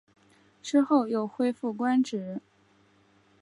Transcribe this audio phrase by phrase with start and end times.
[0.63, 2.41] 之后又恢复官职。